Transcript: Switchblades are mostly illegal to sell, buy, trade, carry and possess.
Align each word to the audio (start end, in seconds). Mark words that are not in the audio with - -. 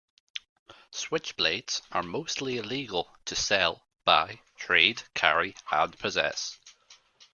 Switchblades 0.91 1.83
are 1.91 2.01
mostly 2.01 2.57
illegal 2.57 3.15
to 3.25 3.35
sell, 3.35 3.85
buy, 4.03 4.41
trade, 4.57 5.03
carry 5.13 5.55
and 5.71 5.95
possess. 5.99 6.57